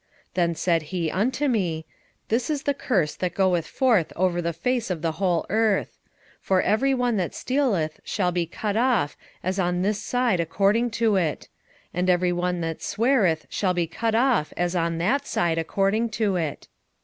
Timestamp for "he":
0.81-1.11